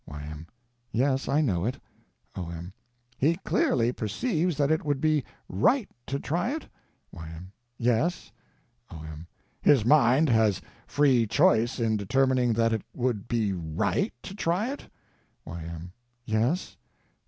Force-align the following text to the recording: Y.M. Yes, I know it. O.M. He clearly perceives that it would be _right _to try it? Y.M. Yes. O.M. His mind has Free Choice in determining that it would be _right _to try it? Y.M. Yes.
Y.M. 0.07 0.47
Yes, 0.91 1.29
I 1.29 1.41
know 1.41 1.63
it. 1.63 1.79
O.M. 2.35 2.73
He 3.19 3.35
clearly 3.35 3.91
perceives 3.91 4.57
that 4.57 4.71
it 4.71 4.83
would 4.83 4.99
be 4.99 5.23
_right 5.47 5.87
_to 6.07 6.19
try 6.19 6.55
it? 6.55 6.67
Y.M. 7.11 7.51
Yes. 7.77 8.31
O.M. 8.89 9.27
His 9.61 9.85
mind 9.85 10.27
has 10.27 10.59
Free 10.87 11.27
Choice 11.27 11.79
in 11.79 11.97
determining 11.97 12.53
that 12.53 12.73
it 12.73 12.81
would 12.95 13.27
be 13.27 13.51
_right 13.51 14.11
_to 14.23 14.35
try 14.35 14.71
it? 14.71 14.89
Y.M. 15.45 15.93
Yes. 16.25 16.77